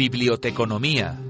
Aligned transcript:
Biblioteconomía. 0.00 1.29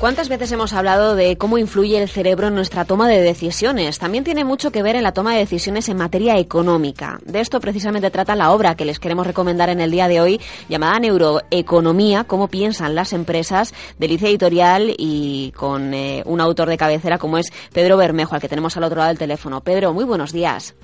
¿Cuántas 0.00 0.28
veces 0.28 0.52
hemos 0.52 0.74
hablado 0.74 1.16
de 1.16 1.36
cómo 1.36 1.58
influye 1.58 2.00
el 2.00 2.08
cerebro 2.08 2.46
en 2.46 2.54
nuestra 2.54 2.84
toma 2.84 3.08
de 3.08 3.20
decisiones? 3.20 3.98
También 3.98 4.22
tiene 4.22 4.44
mucho 4.44 4.70
que 4.70 4.84
ver 4.84 4.94
en 4.94 5.02
la 5.02 5.10
toma 5.10 5.32
de 5.32 5.40
decisiones 5.40 5.88
en 5.88 5.96
materia 5.96 6.38
económica. 6.38 7.18
De 7.24 7.40
esto 7.40 7.58
precisamente 7.58 8.08
trata 8.12 8.36
la 8.36 8.52
obra 8.52 8.76
que 8.76 8.84
les 8.84 9.00
queremos 9.00 9.26
recomendar 9.26 9.70
en 9.70 9.80
el 9.80 9.90
día 9.90 10.06
de 10.06 10.20
hoy, 10.20 10.40
llamada 10.68 11.00
Neuroeconomía, 11.00 12.22
cómo 12.22 12.46
piensan 12.46 12.94
las 12.94 13.12
empresas, 13.12 13.74
de 13.98 14.06
Licia 14.06 14.28
Editorial 14.28 14.94
y 14.96 15.50
con 15.56 15.92
eh, 15.92 16.22
un 16.26 16.40
autor 16.40 16.68
de 16.68 16.76
cabecera 16.76 17.18
como 17.18 17.36
es 17.36 17.52
Pedro 17.72 17.96
Bermejo, 17.96 18.36
al 18.36 18.40
que 18.40 18.48
tenemos 18.48 18.76
al 18.76 18.84
otro 18.84 18.98
lado 18.98 19.08
del 19.08 19.18
teléfono. 19.18 19.62
Pedro, 19.62 19.92
muy 19.92 20.04
buenos 20.04 20.32
días. 20.32 20.76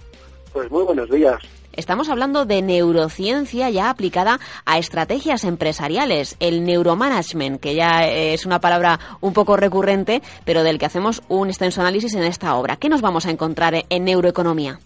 Pues 0.52 0.68
muy 0.72 0.82
buenos 0.82 1.08
días. 1.08 1.38
Estamos 1.76 2.08
hablando 2.08 2.44
de 2.44 2.62
neurociencia 2.62 3.68
ya 3.70 3.90
aplicada 3.90 4.38
a 4.64 4.78
estrategias 4.78 5.44
empresariales, 5.44 6.36
el 6.38 6.64
neuromanagement, 6.64 7.60
que 7.60 7.74
ya 7.74 8.06
es 8.06 8.46
una 8.46 8.60
palabra 8.60 9.00
un 9.20 9.32
poco 9.32 9.56
recurrente, 9.56 10.22
pero 10.44 10.62
del 10.62 10.78
que 10.78 10.86
hacemos 10.86 11.22
un 11.28 11.48
extenso 11.48 11.80
análisis 11.80 12.14
en 12.14 12.22
esta 12.22 12.54
obra. 12.54 12.76
¿Qué 12.76 12.88
nos 12.88 13.00
vamos 13.00 13.26
a 13.26 13.30
encontrar 13.30 13.84
en 13.88 14.04
neuroeconomía? 14.04 14.78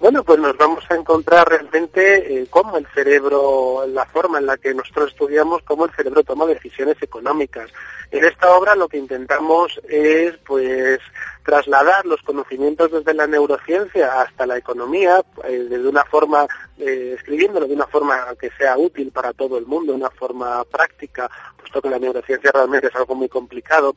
Bueno, 0.00 0.24
pues 0.24 0.38
nos 0.38 0.56
vamos 0.56 0.82
a 0.88 0.94
encontrar 0.94 1.46
realmente 1.46 2.40
eh, 2.40 2.46
cómo 2.48 2.78
el 2.78 2.86
cerebro, 2.94 3.84
la 3.86 4.06
forma 4.06 4.38
en 4.38 4.46
la 4.46 4.56
que 4.56 4.72
nosotros 4.72 5.10
estudiamos, 5.10 5.60
cómo 5.62 5.84
el 5.84 5.90
cerebro 5.90 6.22
toma 6.22 6.46
decisiones 6.46 6.96
económicas. 7.02 7.70
En 8.10 8.24
esta 8.24 8.50
obra 8.56 8.74
lo 8.74 8.88
que 8.88 8.96
intentamos 8.96 9.78
es, 9.86 10.38
pues, 10.38 11.00
trasladar 11.44 12.06
los 12.06 12.22
conocimientos 12.22 12.90
desde 12.90 13.12
la 13.12 13.26
neurociencia 13.26 14.22
hasta 14.22 14.46
la 14.46 14.56
economía, 14.56 15.22
eh, 15.44 15.66
de 15.68 15.86
una 15.86 16.06
forma, 16.06 16.46
eh, 16.78 17.16
escribiéndolo 17.18 17.66
de 17.66 17.74
una 17.74 17.86
forma 17.86 18.24
que 18.40 18.50
sea 18.56 18.78
útil 18.78 19.12
para 19.12 19.34
todo 19.34 19.58
el 19.58 19.66
mundo, 19.66 19.94
una 19.94 20.10
forma 20.10 20.64
práctica, 20.64 21.30
puesto 21.58 21.82
que 21.82 21.90
la 21.90 21.98
neurociencia 21.98 22.50
realmente 22.50 22.86
es 22.86 22.96
algo 22.96 23.14
muy 23.14 23.28
complicado. 23.28 23.94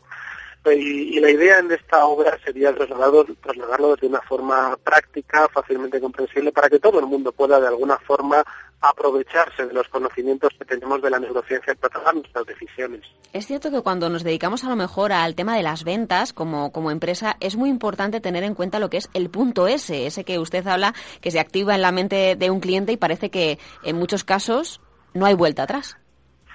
Y, 0.65 1.19
la 1.19 1.29
idea 1.29 1.59
en 1.59 1.71
esta 1.71 2.05
obra 2.05 2.37
sería 2.43 2.73
trasladarlo, 2.73 3.25
trasladarlo 3.41 3.95
de 3.95 4.07
una 4.07 4.21
forma 4.21 4.77
práctica, 4.83 5.47
fácilmente 5.53 5.99
comprensible, 5.99 6.51
para 6.51 6.69
que 6.69 6.79
todo 6.79 6.99
el 6.99 7.05
mundo 7.05 7.31
pueda 7.31 7.59
de 7.59 7.67
alguna 7.67 7.97
forma 7.97 8.43
aprovecharse 8.79 9.65
de 9.65 9.73
los 9.73 9.87
conocimientos 9.87 10.51
que 10.57 10.65
tenemos 10.65 11.01
de 11.01 11.09
la 11.09 11.19
neurociencia 11.19 11.73
para 11.75 11.99
tomar 11.99 12.15
nuestras 12.15 12.45
decisiones. 12.45 13.01
Es 13.31 13.45
cierto 13.45 13.71
que 13.71 13.81
cuando 13.81 14.09
nos 14.09 14.23
dedicamos 14.23 14.63
a 14.63 14.69
lo 14.69 14.75
mejor 14.75 15.11
al 15.13 15.35
tema 15.35 15.55
de 15.55 15.63
las 15.63 15.83
ventas 15.83 16.33
como, 16.33 16.71
como 16.71 16.91
empresa, 16.91 17.37
es 17.39 17.55
muy 17.55 17.69
importante 17.69 18.19
tener 18.19 18.43
en 18.43 18.55
cuenta 18.55 18.79
lo 18.79 18.89
que 18.89 18.97
es 18.97 19.09
el 19.13 19.29
punto 19.29 19.67
S, 19.67 20.05
ese 20.05 20.23
que 20.23 20.39
usted 20.39 20.65
habla, 20.67 20.93
que 21.21 21.31
se 21.31 21.39
activa 21.39 21.75
en 21.75 21.81
la 21.81 21.91
mente 21.91 22.35
de 22.35 22.49
un 22.49 22.59
cliente 22.59 22.91
y 22.91 22.97
parece 22.97 23.29
que 23.29 23.57
en 23.83 23.97
muchos 23.97 24.23
casos 24.23 24.81
no 25.13 25.25
hay 25.25 25.33
vuelta 25.33 25.63
atrás. 25.63 25.97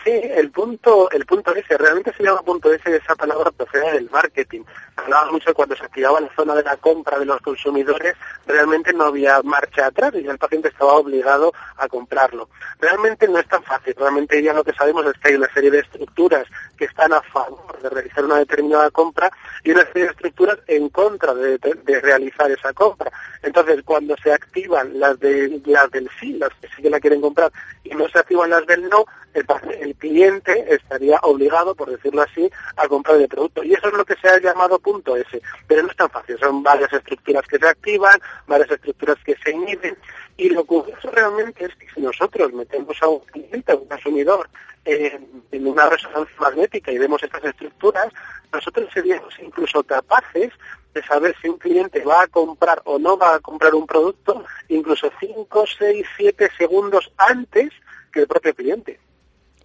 Sí, 0.04 0.12
el 0.12 0.50
punto, 0.50 1.10
el 1.10 1.26
punto 1.26 1.54
S, 1.54 1.76
realmente 1.76 2.14
se 2.16 2.22
llama 2.22 2.42
punto 2.42 2.72
S, 2.72 2.96
esa 2.96 3.16
palabra 3.16 3.50
procede 3.50 3.92
del 3.92 4.08
marketing. 4.10 4.62
Hablaba 4.96 5.32
mucho 5.32 5.52
cuando 5.52 5.74
se 5.74 5.84
activaba 5.84 6.20
la 6.20 6.34
zona 6.34 6.54
de 6.54 6.62
la 6.62 6.76
compra 6.76 7.18
de 7.18 7.24
los 7.24 7.40
consumidores, 7.40 8.14
realmente 8.46 8.92
no 8.92 9.04
había 9.06 9.42
marcha 9.42 9.86
atrás 9.86 10.12
y 10.14 10.26
el 10.26 10.38
paciente 10.38 10.68
estaba 10.68 10.94
obligado 10.94 11.52
a 11.76 11.88
comprarlo. 11.88 12.48
Realmente 12.78 13.26
no 13.28 13.38
es 13.38 13.48
tan 13.48 13.62
fácil, 13.64 13.94
realmente 13.98 14.42
ya 14.42 14.52
lo 14.52 14.64
que 14.64 14.72
sabemos 14.72 15.04
es 15.06 15.12
que 15.20 15.28
hay 15.28 15.34
una 15.34 15.52
serie 15.52 15.70
de 15.70 15.80
estructuras 15.80 16.46
que 16.76 16.84
están 16.84 17.12
a 17.12 17.20
favor 17.22 17.80
de 17.82 17.90
realizar 17.90 18.24
una 18.24 18.36
determinada 18.36 18.90
compra 18.90 19.30
y 19.64 19.72
una 19.72 19.84
serie 19.86 20.04
de 20.04 20.10
estructuras 20.10 20.58
en 20.68 20.88
contra 20.88 21.34
de, 21.34 21.58
realizar 22.00 22.50
esa 22.50 22.72
compra. 22.72 23.10
Entonces, 23.42 23.82
cuando 23.84 24.16
se 24.22 24.32
activan 24.32 24.98
las, 24.98 25.18
de, 25.18 25.60
las 25.66 25.90
del 25.90 26.08
sí, 26.20 26.34
las 26.34 26.50
que 26.60 26.68
sí 26.68 26.82
que 26.82 26.90
la 26.90 27.00
quieren 27.00 27.20
comprar, 27.20 27.52
y 27.82 27.90
no 27.90 28.08
se 28.08 28.18
activan 28.18 28.50
las 28.50 28.66
del 28.66 28.88
no, 28.88 29.04
el, 29.38 29.96
cliente 29.96 30.74
estaría 30.74 31.18
obligado, 31.22 31.74
por 31.74 31.90
decirlo 31.90 32.22
así, 32.22 32.50
a 32.76 32.88
comprar 32.88 33.20
el 33.20 33.28
producto. 33.28 33.64
Y 33.64 33.72
eso 33.72 33.88
es 33.88 33.94
lo 33.94 34.04
que 34.04 34.14
se 34.16 34.28
ha 34.28 34.40
llamado 34.40 34.78
punto 34.78 35.16
S. 35.16 35.40
Pero 35.66 35.82
no 35.82 35.88
es 35.90 35.96
tan 35.96 36.10
fácil, 36.10 36.38
son 36.38 36.62
varias 36.62 36.92
estructuras 36.92 37.46
que 37.46 37.58
se 37.58 37.68
activan, 37.68 38.20
varias 38.46 38.70
estructuras 38.70 39.16
que 39.24 39.36
se 39.42 39.50
inhiben, 39.50 39.96
y 40.36 40.50
lo 40.50 40.64
curioso 40.64 41.10
realmente 41.10 41.64
es 41.64 41.74
que 41.74 41.88
si 41.92 42.00
nosotros 42.00 42.52
metemos 42.52 42.96
a 43.02 43.08
un 43.08 43.20
cliente, 43.20 43.72
a 43.72 43.76
un 43.76 43.86
consumidor, 43.86 44.48
en 44.84 45.66
una 45.66 45.88
resonancia 45.88 46.34
magnética 46.40 46.90
y 46.90 46.98
vemos 46.98 47.22
estas 47.22 47.44
estructuras, 47.44 48.06
nosotros 48.52 48.88
seríamos 48.92 49.34
incluso 49.40 49.82
capaces 49.82 50.52
de 50.94 51.02
saber 51.02 51.36
si 51.42 51.48
un 51.48 51.58
cliente 51.58 52.02
va 52.04 52.22
a 52.22 52.26
comprar 52.28 52.80
o 52.84 52.98
no 52.98 53.18
va 53.18 53.34
a 53.34 53.40
comprar 53.40 53.74
un 53.74 53.86
producto, 53.86 54.44
incluso 54.68 55.10
5, 55.20 55.64
6, 55.78 56.06
7 56.16 56.50
segundos 56.56 57.12
antes 57.18 57.70
que 58.12 58.20
el 58.20 58.26
propio 58.26 58.54
cliente. 58.54 58.98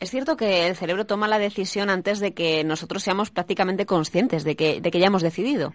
Es 0.04 0.12
cierto 0.12 0.36
que 0.36 0.68
el 0.68 0.76
cerebro 0.76 1.06
toma 1.06 1.30
la 1.30 1.40
decisión 1.40 1.90
antes 1.90 2.20
de 2.20 2.34
que 2.34 2.66
nosotros 2.66 3.02
seamos 3.02 3.32
prácticamente 3.32 3.86
conscientes 3.86 4.44
de 4.44 4.58
que, 4.58 4.82
de 4.82 4.92
que 4.92 5.00
ya 5.00 5.08
hemos 5.08 5.22
decidido. 5.22 5.74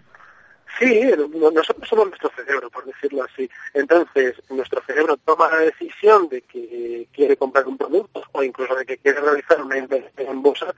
Sí, 0.77 1.01
nosotros 1.51 1.89
somos 1.89 2.09
nuestro 2.09 2.29
cerebro, 2.35 2.69
por 2.69 2.85
decirlo 2.85 3.23
así. 3.23 3.49
Entonces, 3.73 4.35
nuestro 4.51 4.83
cerebro 4.85 5.17
toma 5.25 5.49
la 5.49 5.61
decisión 5.61 6.29
de 6.29 6.43
que 6.43 7.07
quiere 7.11 7.37
comprar 7.37 7.67
un 7.67 7.75
producto 7.75 8.21
o 8.33 8.43
incluso 8.43 8.75
de 8.75 8.85
que 8.85 8.99
quiere 8.99 9.19
realizar 9.19 9.63
una 9.63 9.79
inversión 9.79 10.27
en 10.27 10.43
bolsa, 10.43 10.75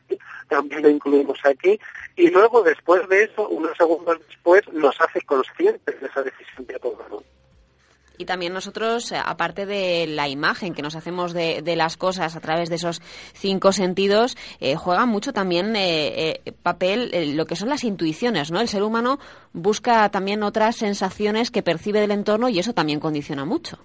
también 0.48 0.84
lo 0.84 0.90
incluimos 0.90 1.38
aquí, 1.44 1.78
y 2.16 2.30
luego, 2.30 2.64
después 2.64 3.06
de 3.10 3.26
eso, 3.26 3.50
unos 3.50 3.76
segundos 3.76 4.18
después, 4.30 4.62
nos 4.72 4.96
hace 5.02 5.20
conscientes 5.24 6.00
de 6.00 6.08
esa 6.08 6.24
decisión 6.24 6.66
que 6.66 6.76
ha 6.76 6.80
tomado. 6.80 7.22
Y 8.22 8.26
también 8.26 8.54
nosotros, 8.54 9.12
eh, 9.12 9.18
aparte 9.18 9.66
de 9.66 10.06
la 10.06 10.30
imagen 10.30 10.76
que 10.76 10.84
nos 10.84 10.96
hacemos 10.96 11.34
de, 11.34 11.64
las 11.76 11.98
cosas 11.98 12.36
a 12.36 12.40
través 12.40 12.70
de 12.70 12.76
esos 12.76 13.02
cinco 13.34 13.72
sentidos, 13.72 14.38
eh, 14.60 14.76
juega 14.76 15.08
mucho 15.08 15.34
también 15.34 15.74
eh, 15.76 16.40
papel 16.62 17.36
lo 17.36 17.48
que 17.48 17.56
son 17.56 17.70
las 17.70 17.84
intuiciones, 17.84 18.52
¿no? 18.52 18.60
El 18.62 18.68
ser 18.68 18.84
humano 18.84 19.18
busca 19.54 20.08
también 20.10 20.44
otras 20.44 20.76
sensaciones 20.76 21.50
que 21.50 21.64
percibe 21.64 22.00
del 22.00 22.12
entorno 22.12 22.48
y 22.48 22.60
eso 22.60 22.74
también 22.74 23.00
condiciona 23.00 23.44
mucho. 23.44 23.80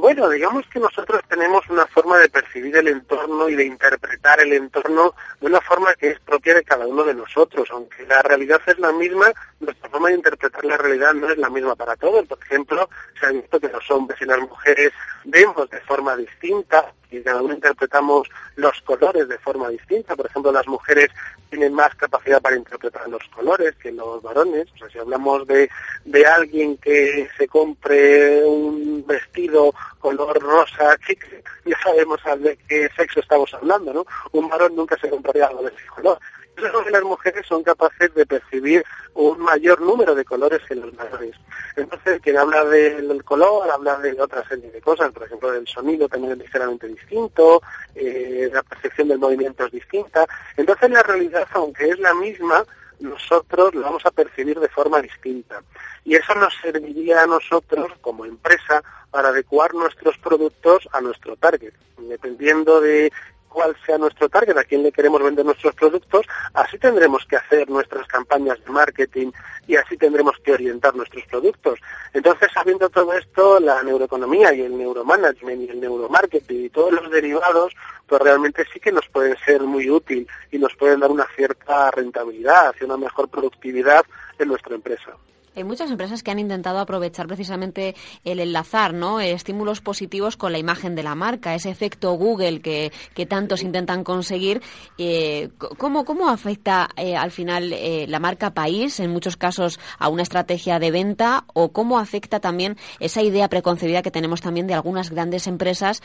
Bueno, 0.00 0.30
digamos 0.30 0.64
que 0.68 0.78
nosotros 0.78 1.22
tenemos 1.28 1.68
una 1.68 1.84
forma 1.88 2.18
de 2.18 2.28
percibir 2.28 2.76
el 2.76 2.86
entorno 2.86 3.48
y 3.48 3.56
de 3.56 3.64
interpretar 3.64 4.38
el 4.38 4.52
entorno 4.52 5.12
de 5.40 5.48
una 5.48 5.60
forma 5.60 5.92
que 5.94 6.10
es 6.10 6.20
propia 6.20 6.54
de 6.54 6.62
cada 6.62 6.86
uno 6.86 7.02
de 7.02 7.14
nosotros. 7.14 7.68
Aunque 7.72 8.06
la 8.06 8.22
realidad 8.22 8.60
es 8.68 8.78
la 8.78 8.92
misma, 8.92 9.26
nuestra 9.58 9.90
forma 9.90 10.10
de 10.10 10.14
interpretar 10.14 10.64
la 10.64 10.76
realidad 10.76 11.14
no 11.14 11.28
es 11.28 11.36
la 11.36 11.50
misma 11.50 11.74
para 11.74 11.96
todos. 11.96 12.28
Por 12.28 12.38
ejemplo, 12.40 12.88
se 13.18 13.26
ha 13.26 13.30
visto 13.30 13.58
que 13.58 13.68
los 13.68 13.90
hombres 13.90 14.22
y 14.22 14.26
las 14.26 14.38
mujeres 14.38 14.92
vemos 15.24 15.68
de 15.68 15.80
forma 15.80 16.16
distinta 16.16 16.94
y 17.10 17.22
cada 17.22 17.42
uno 17.42 17.54
interpretamos 17.54 18.28
los 18.56 18.80
colores 18.82 19.28
de 19.28 19.38
forma 19.38 19.68
distinta. 19.68 20.16
Por 20.16 20.26
ejemplo, 20.26 20.52
las 20.52 20.66
mujeres 20.66 21.08
tienen 21.48 21.72
más 21.72 21.94
capacidad 21.94 22.40
para 22.40 22.56
interpretar 22.56 23.08
los 23.08 23.22
colores 23.34 23.74
que 23.76 23.92
los 23.92 24.22
varones. 24.22 24.66
O 24.74 24.78
sea, 24.78 24.88
si 24.90 24.98
hablamos 24.98 25.46
de, 25.46 25.70
de 26.04 26.26
alguien 26.26 26.76
que 26.78 27.28
se 27.36 27.48
compre 27.48 28.44
un 28.44 29.04
vestido 29.06 29.72
color 29.98 30.38
rosa 30.40 30.96
chicle, 31.06 31.42
ya 31.64 31.78
sabemos 31.82 32.20
de 32.38 32.58
qué 32.68 32.88
sexo 32.96 33.20
estamos 33.20 33.52
hablando, 33.54 33.92
¿no? 33.92 34.06
Un 34.32 34.48
varón 34.48 34.76
nunca 34.76 34.96
se 34.98 35.08
compraría 35.08 35.46
algo 35.46 35.62
de 35.62 35.68
ese 35.68 35.86
color. 35.86 36.18
Eso 36.58 36.84
que 36.84 36.90
las 36.90 37.02
mujeres 37.02 37.46
son 37.46 37.62
capaces 37.62 38.12
de 38.14 38.26
percibir 38.26 38.84
un 39.14 39.38
mayor 39.40 39.80
número 39.80 40.14
de 40.14 40.24
colores 40.24 40.60
que 40.66 40.74
los 40.74 40.94
varones. 40.94 41.34
Entonces, 41.76 42.20
quien 42.20 42.36
habla 42.36 42.64
del 42.64 43.22
color, 43.24 43.70
habla 43.70 43.98
de 43.98 44.20
otra 44.20 44.46
serie 44.48 44.70
de 44.70 44.80
cosas, 44.80 45.12
por 45.12 45.24
ejemplo, 45.24 45.52
el 45.52 45.66
sonido 45.66 46.08
también 46.08 46.32
es 46.32 46.38
ligeramente 46.38 46.88
distinto, 46.88 47.62
eh, 47.94 48.50
la 48.52 48.62
percepción 48.62 49.08
del 49.08 49.18
movimiento 49.18 49.66
es 49.66 49.72
distinta. 49.72 50.26
Entonces, 50.56 50.90
la 50.90 51.02
realidad, 51.02 51.46
aunque 51.52 51.88
es 51.88 51.98
la 52.00 52.14
misma, 52.14 52.64
nosotros 53.00 53.74
lo 53.74 53.82
vamos 53.82 54.04
a 54.06 54.10
percibir 54.10 54.58
de 54.58 54.68
forma 54.68 55.00
distinta. 55.00 55.62
Y 56.04 56.16
eso 56.16 56.34
nos 56.34 56.54
serviría 56.60 57.22
a 57.22 57.26
nosotros 57.26 57.92
como 58.00 58.24
empresa 58.24 58.82
para 59.10 59.28
adecuar 59.28 59.74
nuestros 59.74 60.18
productos 60.18 60.88
a 60.92 61.00
nuestro 61.00 61.36
target. 61.36 61.74
Dependiendo 61.98 62.80
de 62.80 63.12
cuál 63.58 63.76
sea 63.84 63.98
nuestro 63.98 64.28
target, 64.28 64.56
a 64.56 64.62
quién 64.62 64.84
le 64.84 64.92
queremos 64.92 65.20
vender 65.20 65.44
nuestros 65.44 65.74
productos, 65.74 66.24
así 66.54 66.78
tendremos 66.78 67.26
que 67.26 67.34
hacer 67.34 67.68
nuestras 67.68 68.06
campañas 68.06 68.56
de 68.64 68.70
marketing 68.70 69.32
y 69.66 69.74
así 69.74 69.96
tendremos 69.96 70.36
que 70.44 70.52
orientar 70.52 70.94
nuestros 70.94 71.24
productos. 71.26 71.80
Entonces, 72.12 72.50
sabiendo 72.54 72.88
todo 72.88 73.12
esto, 73.14 73.58
la 73.58 73.82
neuroeconomía 73.82 74.54
y 74.54 74.60
el 74.60 74.78
neuromanagement 74.78 75.60
y 75.62 75.70
el 75.70 75.80
neuromarketing 75.80 76.66
y 76.66 76.70
todos 76.70 76.92
los 76.92 77.10
derivados, 77.10 77.74
pues 78.06 78.22
realmente 78.22 78.64
sí 78.72 78.78
que 78.78 78.92
nos 78.92 79.08
pueden 79.08 79.36
ser 79.44 79.60
muy 79.62 79.90
útil 79.90 80.28
y 80.52 80.58
nos 80.58 80.76
pueden 80.76 81.00
dar 81.00 81.10
una 81.10 81.26
cierta 81.34 81.90
rentabilidad 81.90 82.76
y 82.80 82.84
una 82.84 82.96
mejor 82.96 83.28
productividad 83.28 84.04
en 84.38 84.46
nuestra 84.46 84.76
empresa. 84.76 85.16
Hay 85.58 85.64
muchas 85.64 85.90
empresas 85.90 86.22
que 86.22 86.30
han 86.30 86.38
intentado 86.38 86.78
aprovechar 86.78 87.26
precisamente 87.26 87.96
el 88.22 88.38
enlazar 88.38 88.94
¿no? 88.94 89.18
estímulos 89.18 89.80
positivos 89.80 90.36
con 90.36 90.52
la 90.52 90.58
imagen 90.58 90.94
de 90.94 91.02
la 91.02 91.16
marca, 91.16 91.52
ese 91.52 91.68
efecto 91.68 92.12
Google 92.12 92.60
que, 92.60 92.92
que 93.12 93.26
tantos 93.26 93.64
intentan 93.64 94.04
conseguir. 94.04 94.62
Eh, 94.98 95.48
¿cómo, 95.76 96.04
¿Cómo 96.04 96.28
afecta 96.28 96.88
eh, 96.96 97.16
al 97.16 97.32
final 97.32 97.72
eh, 97.72 98.06
la 98.06 98.20
marca 98.20 98.54
país, 98.54 99.00
en 99.00 99.10
muchos 99.10 99.36
casos, 99.36 99.80
a 99.98 100.08
una 100.08 100.22
estrategia 100.22 100.78
de 100.78 100.92
venta 100.92 101.42
o 101.54 101.72
cómo 101.72 101.98
afecta 101.98 102.38
también 102.38 102.76
esa 103.00 103.22
idea 103.22 103.48
preconcebida 103.48 104.02
que 104.02 104.12
tenemos 104.12 104.40
también 104.40 104.68
de 104.68 104.74
algunas 104.74 105.10
grandes 105.10 105.48
empresas 105.48 106.04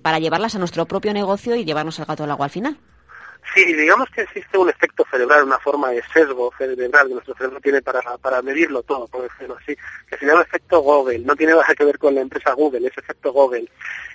para 0.00 0.18
llevarlas 0.18 0.54
a 0.54 0.58
nuestro 0.58 0.86
propio 0.86 1.12
negocio 1.12 1.56
y 1.56 1.66
llevarnos 1.66 1.98
el 1.98 2.06
gato 2.06 2.24
al 2.24 2.30
agua 2.30 2.46
al 2.46 2.50
final? 2.50 2.78
Sí, 3.54 3.64
digamos 3.74 4.08
que 4.10 4.22
existe 4.22 4.56
un 4.56 4.70
efecto 4.70 5.04
cerebral, 5.10 5.44
una 5.44 5.58
forma 5.58 5.90
de 5.90 6.02
sesgo 6.14 6.52
cerebral 6.56 7.08
que 7.08 7.14
nuestro 7.14 7.34
cerebro 7.34 7.60
tiene 7.60 7.82
para, 7.82 8.00
para 8.18 8.40
medirlo 8.40 8.82
todo, 8.82 9.06
por 9.08 9.22
decirlo 9.22 9.58
así, 9.60 9.76
que 10.08 10.16
se 10.16 10.26
llama 10.26 10.42
efecto 10.42 10.80
Google, 10.80 11.18
no 11.18 11.36
tiene 11.36 11.52
nada 11.52 11.74
que 11.74 11.84
ver 11.84 11.98
con 11.98 12.14
la 12.14 12.22
empresa 12.22 12.52
Google, 12.54 12.86
es 12.86 12.96
efecto 12.96 13.32
Google. 13.32 13.68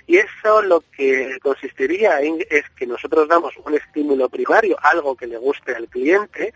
Y 0.06 0.16
eso 0.16 0.62
lo 0.62 0.82
que 0.96 1.38
consistiría 1.40 2.20
en 2.20 2.38
es 2.50 2.64
que 2.70 2.86
nosotros 2.86 3.28
damos 3.28 3.54
un 3.64 3.74
estímulo 3.74 4.28
primario, 4.28 4.76
algo 4.82 5.14
que 5.14 5.26
le 5.26 5.36
guste 5.36 5.74
al 5.74 5.86
cliente, 5.88 6.52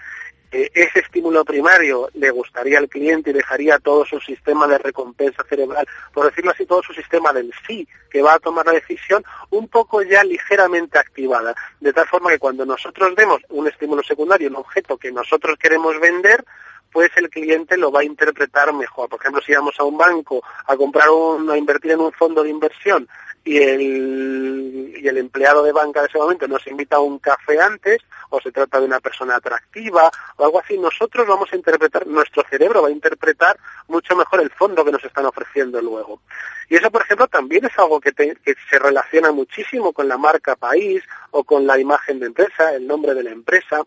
ese 0.52 1.00
estímulo 1.00 1.44
primario 1.44 2.10
le 2.14 2.30
gustaría 2.30 2.78
al 2.78 2.88
cliente 2.88 3.30
y 3.30 3.32
dejaría 3.32 3.78
todo 3.78 4.04
su 4.04 4.20
sistema 4.20 4.66
de 4.66 4.78
recompensa 4.78 5.42
cerebral, 5.48 5.86
por 6.12 6.26
decirlo 6.26 6.50
así, 6.50 6.66
todo 6.66 6.82
su 6.82 6.92
sistema 6.92 7.32
del 7.32 7.52
sí 7.66 7.88
que 8.10 8.20
va 8.20 8.34
a 8.34 8.38
tomar 8.38 8.66
la 8.66 8.72
decisión, 8.72 9.24
un 9.50 9.68
poco 9.68 10.02
ya 10.02 10.22
ligeramente 10.22 10.98
activada. 10.98 11.54
De 11.80 11.94
tal 11.94 12.06
forma 12.06 12.30
que 12.30 12.38
cuando 12.38 12.66
nosotros 12.66 13.14
demos 13.16 13.40
un 13.48 13.66
estímulo 13.66 14.02
secundario, 14.02 14.50
un 14.50 14.56
objeto 14.56 14.98
que 14.98 15.10
nosotros 15.10 15.56
queremos 15.58 15.98
vender, 15.98 16.44
pues 16.92 17.10
el 17.16 17.30
cliente 17.30 17.78
lo 17.78 17.90
va 17.90 18.00
a 18.00 18.04
interpretar 18.04 18.72
mejor. 18.74 19.08
Por 19.08 19.18
ejemplo, 19.18 19.40
si 19.40 19.54
vamos 19.54 19.74
a 19.78 19.84
un 19.84 19.96
banco 19.96 20.42
a 20.66 20.76
comprar 20.76 21.08
un, 21.08 21.50
a 21.50 21.56
invertir 21.56 21.92
en 21.92 22.00
un 22.00 22.12
fondo 22.12 22.42
de 22.42 22.50
inversión 22.50 23.08
y 23.44 23.58
el, 23.58 24.94
y 24.96 25.08
el 25.08 25.18
empleado 25.18 25.62
de 25.62 25.72
banca 25.72 26.00
de 26.00 26.06
ese 26.06 26.18
momento 26.18 26.46
nos 26.46 26.66
invita 26.66 26.96
a 26.96 27.00
un 27.00 27.18
café 27.18 27.60
antes, 27.60 28.00
o 28.30 28.40
se 28.40 28.52
trata 28.52 28.78
de 28.78 28.86
una 28.86 29.00
persona 29.00 29.36
atractiva, 29.36 30.10
o 30.36 30.44
algo 30.44 30.60
así, 30.60 30.78
nosotros 30.78 31.26
vamos 31.26 31.52
a 31.52 31.56
interpretar, 31.56 32.06
nuestro 32.06 32.44
cerebro 32.48 32.82
va 32.82 32.88
a 32.88 32.92
interpretar 32.92 33.58
mucho 33.88 34.14
mejor 34.14 34.40
el 34.40 34.50
fondo 34.50 34.84
que 34.84 34.92
nos 34.92 35.04
están 35.04 35.26
ofreciendo 35.26 35.82
luego. 35.82 36.20
Y 36.68 36.76
eso, 36.76 36.90
por 36.90 37.02
ejemplo, 37.02 37.26
también 37.26 37.64
es 37.64 37.78
algo 37.78 38.00
que, 38.00 38.12
que 38.12 38.54
se 38.70 38.78
relaciona 38.78 39.32
muchísimo 39.32 39.92
con 39.92 40.08
la 40.08 40.16
marca 40.16 40.56
país 40.56 41.02
o 41.32 41.44
con 41.44 41.66
la 41.66 41.78
imagen 41.78 42.20
de 42.20 42.26
empresa, 42.26 42.72
el 42.74 42.86
nombre 42.86 43.14
de 43.14 43.24
la 43.24 43.30
empresa. 43.30 43.82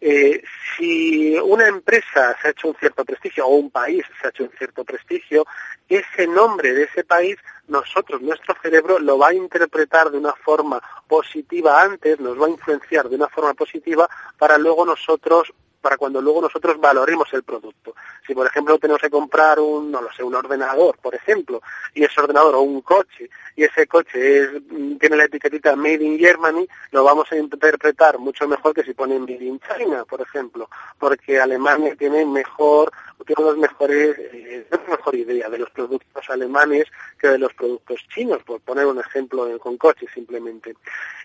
Eh, 0.00 0.42
si 0.76 1.36
una 1.36 1.66
empresa 1.66 2.36
se 2.40 2.48
ha 2.48 2.50
hecho 2.52 2.68
un 2.68 2.76
cierto 2.76 3.04
prestigio 3.04 3.46
o 3.46 3.56
un 3.56 3.70
país 3.70 4.04
se 4.20 4.28
ha 4.28 4.30
hecho 4.30 4.44
un 4.44 4.52
cierto 4.56 4.84
prestigio, 4.84 5.44
ese 5.88 6.26
nombre 6.26 6.72
de 6.72 6.84
ese 6.84 7.02
país, 7.02 7.36
nosotros, 7.66 8.22
nuestro 8.22 8.54
cerebro, 8.62 8.98
lo 8.98 9.18
va 9.18 9.28
a 9.28 9.34
interpretar 9.34 10.10
de 10.10 10.18
una 10.18 10.34
forma 10.34 10.80
positiva 11.06 11.82
antes, 11.82 12.20
nos 12.20 12.40
va 12.40 12.46
a 12.46 12.50
influenciar 12.50 13.08
de 13.08 13.16
una 13.16 13.28
forma 13.28 13.54
positiva 13.54 14.08
para 14.38 14.56
luego 14.56 14.86
nosotros 14.86 15.52
para 15.80 15.96
cuando 15.96 16.20
luego 16.20 16.42
nosotros 16.42 16.78
valoremos 16.80 17.32
el 17.32 17.42
producto. 17.42 17.94
Si, 18.26 18.34
por 18.34 18.46
ejemplo, 18.46 18.78
tenemos 18.78 19.00
que 19.00 19.10
comprar 19.10 19.58
un, 19.60 19.90
no 19.90 20.02
lo 20.02 20.12
sé, 20.12 20.22
un 20.22 20.34
ordenador, 20.34 20.98
por 20.98 21.14
ejemplo, 21.14 21.62
y 21.94 22.04
ese 22.04 22.20
ordenador 22.20 22.56
o 22.56 22.60
un 22.60 22.82
coche, 22.82 23.30
y 23.56 23.64
ese 23.64 23.86
coche 23.86 24.42
es, 24.42 24.50
tiene 24.98 25.16
la 25.16 25.24
etiquetita 25.24 25.76
Made 25.76 26.04
in 26.04 26.18
Germany, 26.18 26.66
lo 26.90 27.04
vamos 27.04 27.30
a 27.32 27.36
interpretar 27.36 28.18
mucho 28.18 28.46
mejor 28.46 28.74
que 28.74 28.84
si 28.84 28.94
pone 28.94 29.18
Made 29.18 29.44
in 29.44 29.60
China, 29.60 30.04
por 30.04 30.20
ejemplo, 30.20 30.68
porque 30.98 31.40
Alemania 31.40 31.94
tiene 31.96 32.24
mejor, 32.24 32.92
tiene 33.26 33.44
los 33.44 33.58
mejores, 33.58 34.16
eh, 34.18 34.66
mejor 34.88 35.14
idea 35.14 35.48
de 35.48 35.58
los 35.58 35.70
productos 35.70 36.28
alemanes 36.28 36.86
que 37.18 37.28
de 37.28 37.38
los 37.38 37.52
productos 37.54 38.00
chinos, 38.14 38.42
por 38.44 38.60
poner 38.60 38.86
un 38.86 38.98
ejemplo 38.98 39.58
con 39.58 39.76
coches 39.76 40.08
simplemente. 40.12 40.74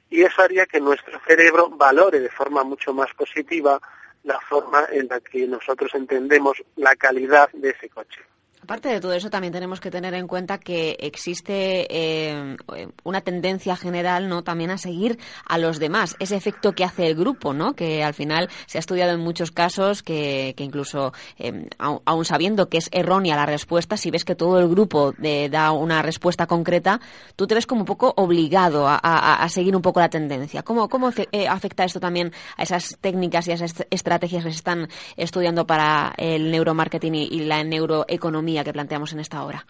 Y 0.09 0.21
eso 0.21 0.41
haría 0.41 0.65
que 0.65 0.79
nuestro 0.79 1.19
cerebro 1.25 1.69
valore 1.69 2.19
de 2.19 2.29
forma 2.29 2.63
mucho 2.63 2.93
más 2.93 3.13
positiva 3.13 3.79
la 4.23 4.39
forma 4.41 4.85
en 4.91 5.07
la 5.07 5.19
que 5.19 5.47
nosotros 5.47 5.93
entendemos 5.95 6.63
la 6.75 6.95
calidad 6.95 7.49
de 7.53 7.69
ese 7.69 7.89
coche. 7.89 8.21
Aparte 8.63 8.87
de 8.87 9.01
todo 9.01 9.11
eso, 9.11 9.29
también 9.29 9.51
tenemos 9.51 9.81
que 9.81 9.91
tener 9.91 10.13
en 10.13 10.25
cuenta 10.25 10.57
que 10.57 10.95
existe 11.01 11.85
eh, 11.89 12.55
una 13.03 13.19
tendencia 13.19 13.75
general, 13.75 14.29
¿no? 14.29 14.45
También 14.45 14.71
a 14.71 14.77
seguir 14.77 15.19
a 15.45 15.57
los 15.57 15.79
demás. 15.79 16.15
Ese 16.19 16.37
efecto 16.37 16.71
que 16.71 16.85
hace 16.85 17.07
el 17.07 17.15
grupo, 17.15 17.53
¿no? 17.53 17.73
Que 17.73 18.05
al 18.05 18.13
final 18.13 18.49
se 18.65 18.77
ha 18.77 18.79
estudiado 18.79 19.11
en 19.11 19.19
muchos 19.19 19.51
casos 19.51 20.01
que, 20.01 20.53
que 20.55 20.63
incluso, 20.63 21.11
eh, 21.37 21.67
aun 21.77 22.23
sabiendo 22.23 22.69
que 22.69 22.77
es 22.77 22.87
errónea 22.93 23.35
la 23.35 23.45
respuesta, 23.45 23.97
si 23.97 24.11
ves 24.11 24.23
que 24.23 24.33
todo 24.33 24.57
el 24.61 24.69
grupo 24.69 25.13
eh, 25.21 25.49
da 25.49 25.71
una 25.71 26.01
respuesta 26.01 26.47
concreta, 26.47 27.01
tú 27.35 27.47
te 27.47 27.55
ves 27.55 27.67
como 27.67 27.81
un 27.81 27.85
poco 27.85 28.13
obligado 28.15 28.87
a, 28.87 28.95
a, 28.95 29.49
seguir 29.49 29.75
un 29.75 29.81
poco 29.81 29.99
la 29.99 30.09
tendencia. 30.09 30.63
¿Cómo, 30.63 30.87
cómo 30.87 31.11
afecta 31.49 31.83
esto 31.83 31.99
también 31.99 32.31
a 32.55 32.63
esas 32.63 32.97
técnicas 33.01 33.45
y 33.45 33.51
a 33.51 33.55
esas 33.55 33.85
estrategias 33.89 34.45
que 34.45 34.51
se 34.51 34.57
están 34.57 34.87
estudiando 35.17 35.67
para 35.67 36.13
el 36.15 36.49
neuromarketing 36.49 37.15
y 37.15 37.39
la 37.41 37.61
neuroeconomía? 37.65 38.52
Que 38.61 38.73
planteamos 38.73 39.13
en 39.13 39.19
esta 39.19 39.43
obra. 39.43 39.65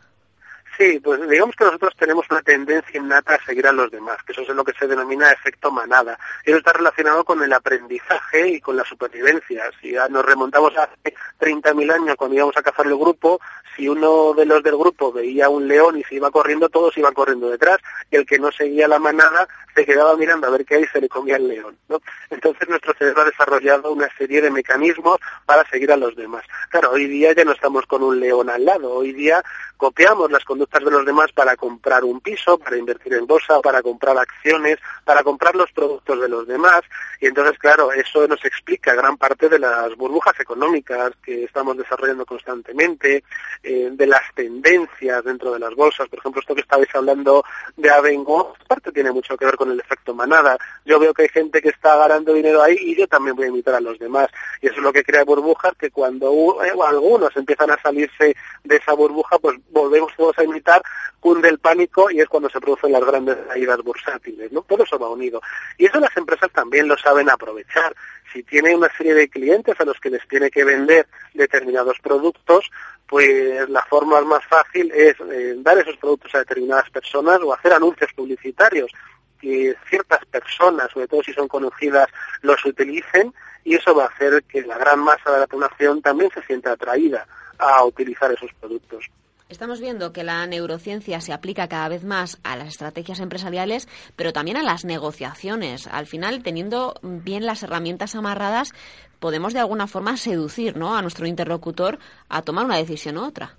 Sí, 0.78 1.00
pues 1.00 1.30
digamos 1.30 1.56
que 1.56 1.66
nosotros 1.66 1.94
tenemos 1.98 2.26
una 2.32 2.42
tendencia 2.42 3.00
innata 3.00 3.36
a 3.36 3.46
seguir 3.46 3.68
a 3.68 3.72
los 3.72 3.92
demás, 3.92 4.18
que 4.26 4.32
eso 4.32 4.42
es 4.42 4.48
lo 4.50 4.64
que 4.64 4.74
se 4.74 4.88
denomina 4.88 5.32
efecto 5.32 5.72
manada. 5.72 6.18
Eso 6.44 6.58
está 6.58 6.74
relacionado 6.74 7.24
con 7.24 7.44
el 7.44 7.54
aprendizaje 7.54 8.48
y 8.50 8.60
con 8.60 8.76
la 8.78 8.84
supervivencia. 8.84 9.70
Si 9.80 9.92
nos 10.10 10.26
remontamos 10.26 10.76
a 10.76 10.84
hace 10.84 11.14
30.000 11.40 11.94
años 11.94 12.16
cuando 12.16 12.36
íbamos 12.36 12.58
a 12.58 12.64
cazar 12.64 12.88
el 12.88 12.98
grupo, 12.98 13.40
si 13.76 13.88
uno 13.88 14.34
de 14.34 14.46
los 14.46 14.64
del 14.64 14.78
grupo 14.78 15.12
veía 15.12 15.50
un 15.50 15.68
león 15.68 15.98
y 15.98 16.04
se 16.04 16.16
iba 16.16 16.32
corriendo, 16.32 16.70
todos 16.70 16.98
iban 16.98 17.14
corriendo 17.14 17.50
detrás, 17.50 17.78
y 18.10 18.16
el 18.16 18.26
que 18.26 18.40
no 18.40 18.52
seguía 18.52 18.88
la 18.88 19.00
manada 19.00 19.48
se 19.76 19.86
quedaba 19.86 20.16
mirando 20.16 20.48
a 20.48 20.52
ver 20.52 20.66
qué 20.66 20.76
hay 20.76 20.84
y 20.84 20.88
se 20.88 21.02
le 21.02 21.10
comía 21.10 21.38
el 21.38 21.48
león. 21.48 21.78
¿no? 21.90 22.00
Entonces 22.30 22.68
nuestro 22.70 22.94
cerebro 22.94 23.24
ha 23.24 23.26
desarrollado 23.26 23.92
una 23.92 24.08
serie 24.18 24.42
de 24.42 24.52
mecanismos 24.52 25.20
para 25.46 25.68
seguir 25.70 25.92
a 25.92 25.98
los 25.98 26.16
demás. 26.16 26.44
Claro, 26.70 26.92
hoy 26.92 27.08
día 27.08 27.34
ya 27.34 27.46
no 27.46 27.54
estamos 27.54 27.86
con 27.86 28.04
un 28.04 28.20
león 28.20 28.50
al 28.50 28.66
lado, 28.66 28.94
hoy 28.94 29.14
día 29.14 29.44
copiamos 29.78 30.32
las 30.32 30.44
conductas 30.46 30.63
de 30.70 30.92
los 30.92 31.06
demás 31.06 31.32
para 31.34 31.56
comprar 31.56 32.04
un 32.04 32.20
piso, 32.20 32.58
para 32.58 32.78
invertir 32.78 33.14
en 33.14 33.28
bolsa, 33.28 33.60
para 33.62 33.82
comprar 33.82 34.18
acciones, 34.18 34.78
para 35.04 35.24
comprar 35.24 35.56
los 35.56 35.72
productos 35.72 36.20
de 36.20 36.30
los 36.30 36.48
demás. 36.48 36.82
Y 37.20 37.28
entonces, 37.28 37.58
claro, 37.58 37.92
eso 37.92 38.28
nos 38.28 38.44
explica 38.44 38.94
gran 38.94 39.18
parte 39.18 39.50
de 39.50 39.60
las 39.60 39.96
burbujas 39.96 40.40
económicas 40.40 41.12
que 41.24 41.46
estamos 41.46 41.78
desarrollando 41.78 42.26
constantemente, 42.26 43.24
eh, 43.62 43.90
de 43.92 44.08
las 44.08 44.24
tendencias 44.36 45.24
dentro 45.24 45.54
de 45.54 45.60
las 45.60 45.74
bolsas. 45.76 46.08
Por 46.10 46.20
ejemplo, 46.20 46.42
esto 46.42 46.56
que 46.56 46.62
estabais 46.62 46.94
hablando 46.94 47.44
de 47.78 47.90
Avengo, 47.90 48.54
parte 48.68 48.92
tiene 48.92 49.12
mucho 49.12 49.38
que 49.38 49.46
ver 49.46 49.56
con 49.56 49.72
el 49.72 49.80
efecto 49.80 50.14
manada. 50.14 50.58
Yo 50.86 51.00
veo 51.00 51.14
que 51.14 51.24
hay 51.24 51.30
gente 51.30 51.62
que 51.62 51.70
está 51.70 51.96
ganando 51.96 52.34
dinero 52.34 52.62
ahí 52.62 52.76
y 52.80 52.96
yo 52.98 53.08
también 53.08 53.36
voy 53.36 53.46
a 53.46 53.50
invitar 53.50 53.76
a 53.76 53.82
los 53.82 53.98
demás. 54.00 54.28
Y 54.62 54.68
eso 54.68 54.78
es 54.78 54.84
lo 54.84 54.94
que 54.94 55.04
crea 55.04 55.24
burbujas 55.24 55.74
que 55.78 55.92
cuando 55.92 56.62
eh, 56.64 56.72
algunos 56.86 57.36
empiezan 57.36 57.72
a 57.72 57.82
salirse 57.82 58.36
de 58.64 58.76
esa 58.76 58.94
burbuja, 58.94 59.38
pues 59.40 59.58
volvemos 59.70 60.12
todos 60.16 60.38
a 60.38 60.44
imitar, 60.54 60.82
cunde 61.20 61.50
el 61.50 61.60
pánico 61.60 62.12
y 62.12 62.20
es 62.20 62.28
cuando 62.28 62.50
se 62.50 62.62
producen 62.62 62.92
las 62.92 63.04
grandes 63.04 63.38
caídas 63.48 63.80
bursátiles, 63.82 64.52
¿no? 64.52 64.62
Todo 64.62 64.84
eso 64.84 65.00
va 65.00 65.10
unido. 65.10 65.42
Y 65.78 65.86
eso 65.86 66.00
las 66.00 66.16
empresas 66.16 66.52
también 66.52 66.88
lo 66.88 66.98
saben 66.98 67.30
aprovechar. 67.30 67.96
Si 68.32 68.44
tiene 68.44 68.76
una 68.76 68.90
serie 68.96 69.14
de 69.14 69.30
clientes 69.30 69.80
a 69.80 69.86
los 69.86 70.00
que 70.00 70.10
les 70.10 70.28
tiene 70.28 70.50
que 70.50 70.64
vender 70.64 71.08
determinados 71.34 72.00
productos, 72.00 72.70
pues 73.08 73.70
la 73.70 73.84
forma 73.84 74.22
más 74.22 74.44
fácil 74.46 74.92
es 74.92 75.16
eh, 75.32 75.56
dar 75.58 75.78
esos 75.78 75.98
productos 75.98 76.34
a 76.36 76.40
determinadas 76.40 76.90
personas 76.90 77.40
o 77.42 77.54
hacer 77.54 77.74
anuncios 77.74 78.12
publicitarios 78.14 78.92
que 79.40 79.76
ciertas 79.90 80.26
personas, 80.26 80.90
sobre 80.92 81.08
todo 81.08 81.22
si 81.22 81.34
son 81.34 81.48
conocidas, 81.48 82.08
los 82.42 82.64
utilicen 82.66 83.34
y 83.64 83.76
eso 83.76 83.94
va 83.94 84.06
a 84.06 84.08
hacer 84.08 84.44
que 84.44 84.62
la 84.62 84.78
gran 84.78 85.00
masa 85.00 85.32
de 85.32 85.40
la 85.42 85.48
población 85.48 86.02
también 86.02 86.32
se 86.34 86.42
sienta 86.44 86.72
atraída 86.72 87.28
a 87.58 87.84
utilizar 87.84 88.32
esos 88.32 88.52
productos. 88.60 89.10
Estamos 89.54 89.80
viendo 89.80 90.14
que 90.14 90.24
la 90.24 90.48
neurociencia 90.48 91.22
se 91.22 91.32
aplica 91.32 91.68
cada 91.68 91.88
vez 91.88 92.04
más 92.04 92.40
a 92.44 92.56
las 92.56 92.70
estrategias 92.70 93.20
empresariales, 93.20 93.88
pero 94.16 94.34
también 94.34 94.58
a 94.58 94.64
las 94.64 94.84
negociaciones. 94.84 95.86
Al 95.86 96.08
final, 96.08 96.42
teniendo 96.42 96.96
bien 97.04 97.46
las 97.46 97.62
herramientas 97.62 98.16
amarradas, 98.16 98.74
podemos 99.20 99.54
de 99.54 99.60
alguna 99.60 99.86
forma 99.86 100.18
seducir 100.18 100.76
¿no? 100.76 100.98
a 100.98 101.04
nuestro 101.04 101.28
interlocutor 101.28 102.00
a 102.30 102.42
tomar 102.42 102.66
una 102.66 102.78
decisión 102.78 103.20
u 103.20 103.26
otra. 103.26 103.56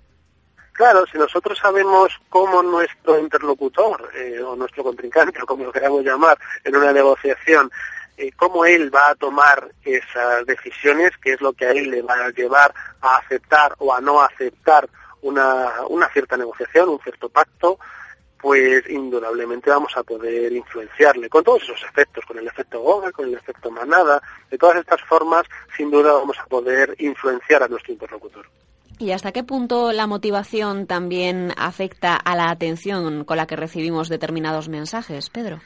Claro, 0.73 1.05
si 1.09 1.17
nosotros 1.17 1.57
sabemos 1.57 2.11
cómo 2.27 2.61
nuestro 2.61 3.17
interlocutor 3.17 4.11
eh, 4.17 4.41
o 4.41 4.53
nuestro 4.57 4.83
contrincante, 4.83 5.41
o 5.41 5.45
como 5.45 5.63
lo 5.63 5.71
queramos 5.71 6.03
llamar, 6.03 6.37
en 6.65 6.75
una 6.75 6.91
negociación, 6.91 7.71
eh, 8.17 8.33
cómo 8.35 8.65
él 8.65 8.93
va 8.93 9.11
a 9.11 9.15
tomar 9.15 9.71
esas 9.85 10.45
decisiones, 10.45 11.11
qué 11.23 11.31
es 11.31 11.39
lo 11.39 11.53
que 11.53 11.67
a 11.67 11.71
él 11.71 11.89
le 11.89 12.01
va 12.01 12.15
a 12.15 12.31
llevar 12.31 12.73
a 12.99 13.15
aceptar 13.19 13.75
o 13.77 13.93
a 13.93 14.01
no 14.01 14.19
aceptar 14.19 14.89
una, 15.25 15.73
una 15.89 16.07
cierta 16.09 16.37
negociación, 16.37 16.89
un 16.89 16.99
cierto 16.99 17.29
pacto, 17.29 17.79
pues 18.39 18.87
indudablemente 18.89 19.71
vamos 19.71 19.91
a 19.97 20.03
poder 20.03 20.53
influenciarle 20.53 21.29
con 21.29 21.43
todos 21.43 21.63
esos 21.63 21.81
efectos, 21.83 22.23
con 22.25 22.37
el 22.37 22.47
efecto 22.47 22.79
Goga, 22.79 23.11
con 23.11 23.27
el 23.27 23.33
efecto 23.33 23.71
manada, 23.71 24.21
de 24.51 24.57
todas 24.57 24.77
estas 24.77 25.01
formas, 25.01 25.43
sin 25.75 25.89
duda 25.89 26.13
vamos 26.13 26.37
a 26.39 26.45
poder 26.45 26.95
influenciar 26.99 27.63
a 27.63 27.67
nuestro 27.67 27.93
interlocutor. 27.93 28.45
¿Y 28.99 29.11
hasta 29.11 29.31
qué 29.31 29.43
punto 29.43 29.91
la 29.91 30.07
motivación 30.07 30.85
también 30.85 31.53
afecta 31.57 32.15
a 32.15 32.35
la 32.35 32.51
atención 32.51 33.25
con 33.25 33.37
la 33.37 33.47
que 33.47 33.55
recibimos 33.55 34.09
determinados 34.09 34.69
mensajes, 34.69 35.29
Pedro? 35.29 35.59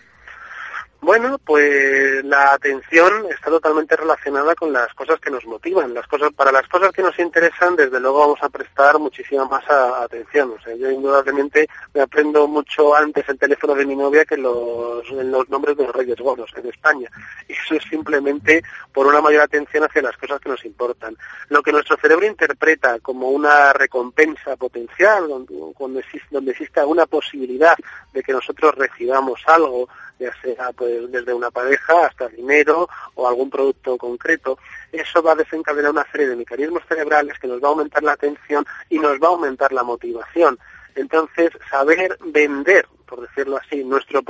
Bueno, 1.01 1.37
pues 1.45 2.25
la 2.25 2.53
atención 2.53 3.25
está 3.29 3.49
totalmente 3.49 3.95
relacionada 3.95 4.53
con 4.53 4.73
las 4.73 4.93
cosas 4.93 5.17
que 5.21 5.31
nos 5.31 5.45
motivan. 5.45 5.93
Las 5.93 6.05
cosas, 6.07 6.33
para 6.33 6.51
las 6.51 6.67
cosas 6.67 6.91
que 6.91 7.01
nos 7.01 7.17
interesan, 7.17 7.77
desde 7.77 8.01
luego 8.01 8.19
vamos 8.19 8.39
a 8.41 8.49
prestar 8.49 8.99
muchísima 8.99 9.45
más 9.45 9.63
atención. 9.69 10.53
O 10.59 10.61
sea, 10.61 10.75
yo 10.75 10.91
indudablemente 10.91 11.69
me 11.93 12.01
aprendo 12.01 12.47
mucho 12.49 12.93
antes 12.93 13.27
el 13.29 13.39
teléfono 13.39 13.75
de 13.75 13.85
mi 13.85 13.95
novia 13.95 14.25
que 14.25 14.35
los, 14.35 15.09
nombres 15.47 15.77
de 15.77 15.85
los 15.85 15.95
Reyes 15.95 16.17
Godos 16.19 16.51
en 16.57 16.67
España. 16.67 17.09
Y 17.47 17.53
eso 17.53 17.75
es 17.75 17.83
simplemente 17.89 18.61
por 18.93 19.07
una 19.07 19.21
mayor 19.21 19.43
atención 19.43 19.85
hacia 19.85 20.01
las 20.01 20.17
cosas 20.17 20.41
que 20.41 20.49
nos 20.49 20.65
importan. 20.65 21.15
Lo 21.47 21.63
que 21.63 21.71
nuestro 21.71 21.95
cerebro 21.95 22.25
interpreta 22.25 22.99
como 22.99 23.29
una 23.29 23.71
recompensa 23.71 24.57
potencial, 24.57 25.29
donde, 25.29 25.55
donde 26.29 26.51
exista 26.51 26.85
una 26.85 27.05
posibilidad 27.05 27.77
de 28.11 28.21
que 28.21 28.33
nosotros 28.33 28.75
recibamos 28.75 29.41
algo, 29.47 29.87
ya 30.19 30.33
sea 30.41 30.71
pues 30.75 30.88
desde 31.07 31.33
una 31.33 31.51
pareja 31.51 32.05
hasta 32.05 32.27
dinero 32.27 32.89
o 33.15 33.27
algún 33.27 33.49
producto 33.49 33.97
concreto, 33.97 34.57
eso 34.91 35.21
va 35.21 35.33
a 35.33 35.35
desencadenar 35.35 35.91
una 35.91 36.05
serie 36.11 36.27
de 36.27 36.35
mecanismos 36.35 36.83
cerebrales 36.87 37.37
que 37.39 37.47
nos 37.47 37.61
va 37.61 37.67
a 37.67 37.71
aumentar 37.71 38.03
la 38.03 38.13
atención 38.13 38.65
y 38.89 38.99
nos 38.99 39.19
va 39.19 39.27
a 39.27 39.31
aumentar 39.31 39.71
la 39.71 39.83
motivación. 39.83 40.57
Entonces, 40.95 41.51
saber 41.69 42.17
vender, 42.25 42.87
por 43.05 43.21
decirlo 43.21 43.57
así, 43.57 43.83
nuestros 43.83 44.23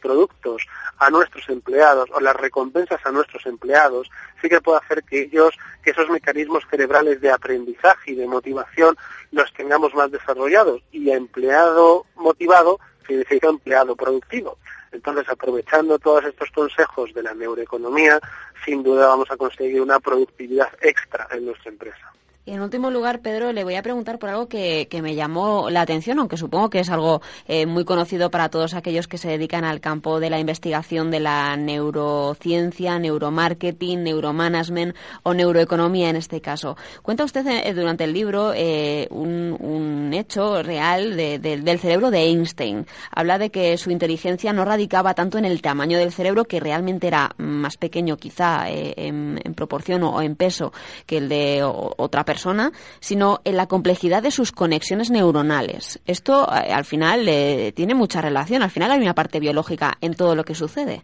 productos 0.00 0.62
a 0.98 1.10
nuestros 1.10 1.48
empleados 1.48 2.08
o 2.12 2.20
las 2.20 2.34
recompensas 2.36 3.04
a 3.04 3.10
nuestros 3.10 3.44
empleados, 3.46 4.08
sí 4.40 4.48
que 4.48 4.60
puede 4.60 4.78
hacer 4.78 5.02
que 5.02 5.22
ellos, 5.22 5.54
que 5.82 5.90
esos 5.90 6.08
mecanismos 6.08 6.64
cerebrales 6.70 7.20
de 7.20 7.30
aprendizaje 7.30 8.12
y 8.12 8.14
de 8.14 8.26
motivación 8.26 8.96
los 9.32 9.52
tengamos 9.52 9.94
más 9.94 10.10
desarrollados. 10.10 10.82
Y 10.90 11.10
empleado 11.10 12.06
motivado 12.14 12.80
significa 13.06 13.48
empleado 13.48 13.94
productivo. 13.94 14.58
Entonces, 14.96 15.28
aprovechando 15.28 15.98
todos 15.98 16.24
estos 16.24 16.50
consejos 16.50 17.12
de 17.12 17.22
la 17.22 17.34
neuroeconomía, 17.34 18.18
sin 18.64 18.82
duda 18.82 19.08
vamos 19.08 19.30
a 19.30 19.36
conseguir 19.36 19.80
una 19.82 20.00
productividad 20.00 20.68
extra 20.80 21.28
en 21.30 21.44
nuestra 21.46 21.70
empresa. 21.70 22.12
Y 22.48 22.52
en 22.52 22.60
último 22.60 22.92
lugar, 22.92 23.22
Pedro, 23.22 23.52
le 23.52 23.64
voy 23.64 23.74
a 23.74 23.82
preguntar 23.82 24.20
por 24.20 24.30
algo 24.30 24.46
que, 24.46 24.86
me 25.02 25.16
llamó 25.16 25.68
la 25.68 25.80
atención, 25.80 26.20
aunque 26.20 26.36
supongo 26.36 26.70
que 26.70 26.78
es 26.78 26.90
algo 26.90 27.20
eh, 27.48 27.66
muy 27.66 27.84
conocido 27.84 28.30
para 28.30 28.50
todos 28.50 28.74
aquellos 28.74 29.08
que 29.08 29.18
se 29.18 29.28
dedican 29.28 29.64
al 29.64 29.80
campo 29.80 30.20
de 30.20 30.30
la 30.30 30.38
investigación 30.38 31.10
de 31.10 31.18
la 31.18 31.56
neurociencia, 31.56 33.00
neuromarketing, 33.00 34.04
neuromanagement 34.04 34.94
o 35.24 35.34
neuroeconomía 35.34 36.08
en 36.08 36.14
este 36.14 36.40
caso. 36.40 36.76
Cuenta 37.02 37.24
usted 37.24 37.44
eh, 37.48 37.74
durante 37.74 38.04
el 38.04 38.12
libro 38.12 38.52
eh, 38.54 39.08
un, 39.10 40.12
hecho 40.14 40.62
real 40.62 41.16
del 41.16 41.78
cerebro 41.80 42.12
de 42.12 42.26
Einstein. 42.26 42.86
Habla 43.10 43.38
de 43.38 43.50
que 43.50 43.76
su 43.76 43.90
inteligencia 43.90 44.52
no 44.52 44.64
radicaba 44.64 45.14
tanto 45.14 45.36
en 45.36 45.44
el 45.44 45.60
tamaño 45.60 45.98
del 45.98 46.12
cerebro, 46.12 46.44
que 46.44 46.60
realmente 46.60 47.08
era 47.08 47.32
más 47.38 47.76
pequeño 47.76 48.16
quizá 48.16 48.70
en, 48.70 49.42
proporción 49.56 50.04
o, 50.04 50.22
en 50.22 50.36
peso 50.36 50.72
que 51.06 51.18
el 51.18 51.28
de 51.28 51.62
otra 51.64 52.24
persona 52.24 52.35
persona, 52.36 52.70
sino 53.00 53.40
en 53.44 53.56
la 53.56 53.66
complejidad 53.66 54.22
de 54.22 54.30
sus 54.30 54.52
conexiones 54.52 55.10
neuronales. 55.10 56.00
Esto 56.04 56.46
eh, 56.52 56.70
al 56.70 56.84
final 56.84 57.26
eh, 57.28 57.72
tiene 57.74 57.94
mucha 57.94 58.20
relación, 58.20 58.62
al 58.62 58.70
final 58.70 58.90
hay 58.90 59.00
una 59.00 59.14
parte 59.14 59.40
biológica 59.40 59.96
en 60.02 60.12
todo 60.12 60.34
lo 60.34 60.44
que 60.44 60.54
sucede. 60.54 61.02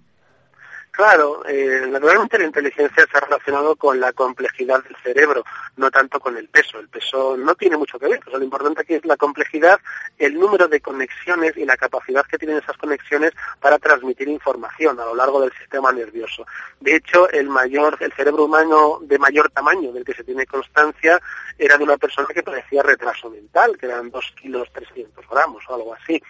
Claro, 0.93 1.43
eh, 1.49 1.87
naturalmente 1.89 2.37
la 2.39 2.45
inteligencia 2.45 3.07
se 3.11 3.17
ha 3.17 3.21
relacionado 3.21 3.77
con 3.77 3.99
la 3.99 4.13
complejidad 4.13 4.85
del 4.85 4.95
cerebro, 5.03 5.43
no 5.77 5.91
tanto 5.91 6.21
con 6.21 6.37
el 6.37 6.49
peso. 6.49 6.79
El 6.79 6.89
peso 6.89 7.35
no 7.35 7.55
tiene 7.55 7.79
mucho 7.79 7.99
que 7.99 8.09
ver. 8.09 8.21
lo 8.31 8.45
importante 8.45 8.83
aquí 8.83 8.93
es 8.93 9.05
la 9.07 9.17
complejidad, 9.17 9.81
el 10.19 10.39
número 10.39 10.69
de 10.69 10.83
conexiones 10.83 11.57
y 11.57 11.65
la 11.65 11.79
capacidad 11.79 12.27
que 12.27 12.37
tienen 12.37 12.59
esas 12.59 12.77
conexiones 12.77 13.33
para 13.59 13.79
transmitir 13.79 14.29
información 14.29 15.01
a 15.01 15.07
lo 15.07 15.15
largo 15.15 15.41
del 15.41 15.53
sistema 15.55 15.93
nervioso. 15.93 16.47
De 16.79 16.97
hecho, 16.97 17.27
el 17.31 17.49
mayor, 17.49 17.97
el 18.01 18.13
cerebro 18.13 18.45
humano 18.45 18.99
de 19.01 19.19
mayor 19.19 19.49
tamaño 19.49 19.93
del 19.93 20.05
que 20.05 20.13
se 20.13 20.25
tiene 20.25 20.45
constancia 20.45 21.19
era 21.59 21.79
de 21.79 21.85
una 21.85 21.97
persona 21.97 22.29
que 22.35 22.43
parecía 22.43 22.83
retraso 22.83 23.31
mental, 23.31 23.79
que 23.79 23.87
eran 23.87 24.11
2 24.11 24.35
kilos 24.43 24.71
300 24.75 25.27
gramos 25.27 25.65
o 25.69 25.75
algo 25.75 25.95
así. 25.95 26.23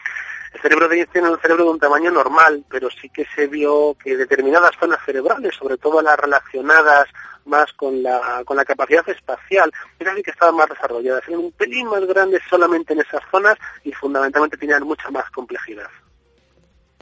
El 0.55 0.61
cerebro 0.61 0.89
de 0.89 0.99
Einstein 0.99 1.25
es 1.25 1.31
un 1.31 1.41
cerebro 1.41 1.65
de 1.65 1.71
un 1.71 1.79
tamaño 1.79 2.11
normal, 2.11 2.65
pero 2.69 2.89
sí 2.91 3.09
que 3.09 3.25
se 3.35 3.47
vio 3.47 3.97
que 4.03 4.17
determinadas 4.17 4.73
zonas 4.79 5.01
cerebrales, 5.05 5.55
sobre 5.55 5.79
todo 5.79 6.03
las 6.03 6.19
relacionadas 6.19 7.09
más 7.45 7.73
con 7.73 8.03
la, 8.03 8.43
con 8.45 8.57
la 8.57 8.65
capacidad 8.65 9.09
espacial, 9.09 9.73
eran 9.99 10.23
que 10.23 10.31
estaban 10.31 10.55
más 10.55 10.69
desarrolladas, 10.69 11.27
eran 11.27 11.41
un 11.41 11.53
pelín 11.53 11.89
más 11.89 12.05
grandes 12.07 12.43
solamente 12.49 12.93
en 12.93 13.01
esas 13.01 13.23
zonas 13.31 13.57
y 13.83 13.93
fundamentalmente 13.93 14.57
tenían 14.57 14.85
mucha 14.85 15.11
más 15.11 15.29
complejidad. 15.31 15.89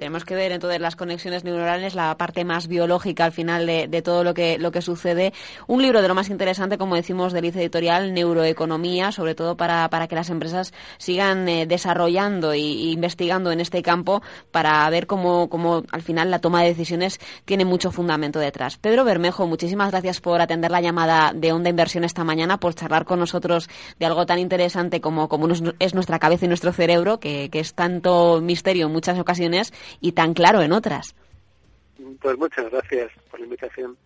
Tenemos 0.00 0.24
que 0.24 0.34
ver 0.34 0.50
entonces 0.50 0.80
las 0.80 0.96
conexiones 0.96 1.44
neuronales, 1.44 1.94
la 1.94 2.16
parte 2.16 2.42
más 2.42 2.68
biológica 2.68 3.26
al 3.26 3.32
final 3.32 3.66
de, 3.66 4.02
todo 4.02 4.24
lo 4.24 4.32
que, 4.32 4.56
lo 4.56 4.72
que 4.72 4.80
sucede. 4.80 5.34
Un 5.66 5.82
libro 5.82 6.00
de 6.00 6.08
lo 6.08 6.14
más 6.14 6.30
interesante, 6.30 6.78
como 6.78 6.94
decimos, 6.94 7.34
del 7.34 7.44
ICE 7.44 7.60
Editorial, 7.60 8.14
Neuroeconomía, 8.14 9.12
sobre 9.12 9.34
todo 9.34 9.58
para, 9.58 9.90
para 9.90 10.08
que 10.08 10.14
las 10.14 10.30
empresas 10.30 10.72
sigan 10.96 11.46
eh, 11.50 11.66
desarrollando 11.66 12.52
e 12.52 12.60
investigando 12.60 13.52
en 13.52 13.60
este 13.60 13.82
campo 13.82 14.22
para 14.50 14.88
ver 14.88 15.06
cómo, 15.06 15.50
cómo 15.50 15.82
al 15.92 16.00
final 16.00 16.30
la 16.30 16.38
toma 16.38 16.62
de 16.62 16.68
decisiones 16.68 17.20
tiene 17.44 17.66
mucho 17.66 17.90
fundamento 17.90 18.38
detrás. 18.38 18.78
Pedro 18.78 19.04
Bermejo, 19.04 19.46
muchísimas 19.46 19.90
gracias 19.90 20.22
por 20.22 20.40
atender 20.40 20.70
la 20.70 20.80
llamada 20.80 21.32
de 21.34 21.52
Onda 21.52 21.68
Inversión 21.68 22.04
esta 22.04 22.24
mañana, 22.24 22.58
por 22.58 22.74
charlar 22.74 23.04
con 23.04 23.18
nosotros 23.18 23.68
de 23.98 24.06
algo 24.06 24.24
tan 24.24 24.38
interesante 24.38 25.02
como, 25.02 25.28
como 25.28 25.46
es 25.78 25.94
nuestra 25.94 26.18
cabeza 26.18 26.46
y 26.46 26.48
nuestro 26.48 26.72
cerebro, 26.72 27.20
que, 27.20 27.50
que 27.50 27.60
es 27.60 27.74
tanto 27.74 28.40
misterio 28.40 28.86
en 28.86 28.92
muchas 28.92 29.18
ocasiones 29.18 29.74
y 30.00 30.12
tan 30.12 30.34
claro 30.34 30.62
en 30.62 30.72
otras. 30.72 31.14
Pues 32.20 32.38
muchas 32.38 32.70
gracias 32.70 33.10
por 33.30 33.40
la 33.40 33.46
invitación. 33.46 33.96